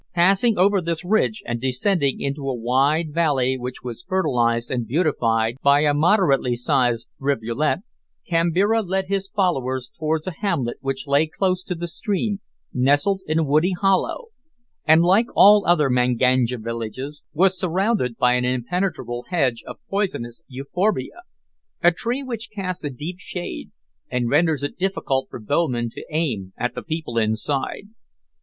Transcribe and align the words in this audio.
Passing 0.15 0.57
over 0.57 0.81
this 0.81 1.05
ridge, 1.05 1.43
and 1.45 1.61
descending 1.61 2.19
into 2.21 2.49
a 2.49 2.55
wide 2.55 3.13
valley 3.13 3.55
which 3.55 3.83
was 3.83 4.01
fertilised 4.01 4.71
and 4.71 4.87
beautified 4.87 5.57
by 5.61 5.81
a 5.81 5.93
moderately 5.93 6.55
sized 6.55 7.07
rivulet, 7.19 7.81
Kambira 8.27 8.81
led 8.81 9.09
his 9.09 9.27
followers 9.27 9.91
towards 9.95 10.25
a 10.25 10.31
hamlet 10.31 10.77
which 10.81 11.05
lay 11.05 11.27
close 11.27 11.61
to 11.61 11.75
the 11.75 11.87
stream, 11.87 12.39
nestled 12.73 13.21
in 13.27 13.37
a 13.37 13.43
woody 13.43 13.73
hollow, 13.79 14.29
and, 14.85 15.03
like 15.03 15.27
all 15.35 15.63
other 15.67 15.87
Manganja 15.87 16.57
villages, 16.57 17.21
was 17.31 17.55
surrounded 17.59 18.17
by 18.17 18.33
an 18.33 18.43
impenetrable 18.43 19.25
hedge 19.29 19.61
of 19.67 19.77
poisonous 19.87 20.41
euphorbia 20.47 21.21
a 21.83 21.91
tree 21.91 22.23
which 22.23 22.49
casts 22.49 22.83
a 22.83 22.89
deep 22.89 23.17
shade, 23.19 23.69
and 24.09 24.31
renders 24.31 24.63
it 24.63 24.79
difficult 24.79 25.27
for 25.29 25.39
bowmen 25.39 25.91
to 25.91 26.03
aim 26.09 26.53
at 26.57 26.73
the 26.73 26.81
people 26.81 27.19
inside. 27.19 27.89